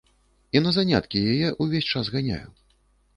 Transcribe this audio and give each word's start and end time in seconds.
І 0.57 0.61
на 0.67 0.71
заняткі 0.77 1.21
яе 1.33 1.47
ўвесь 1.65 1.91
час 1.97 2.05
ганяю. 2.17 2.49